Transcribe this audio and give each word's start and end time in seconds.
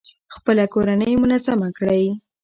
خپله 0.35 0.63
کورنۍ 0.73 1.13
منظمه 1.23 1.69
کړئ. 1.77 2.03